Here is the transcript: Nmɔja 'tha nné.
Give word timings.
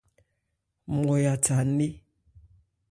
Nmɔja 0.95 1.33
'tha 1.37 1.57
nné. 1.67 1.87